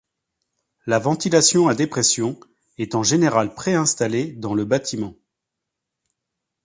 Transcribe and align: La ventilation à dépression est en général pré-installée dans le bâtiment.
La 0.87 0.97
ventilation 0.97 1.67
à 1.67 1.75
dépression 1.75 2.39
est 2.79 2.95
en 2.95 3.03
général 3.03 3.53
pré-installée 3.53 4.31
dans 4.31 4.55
le 4.55 4.65
bâtiment. 4.65 5.13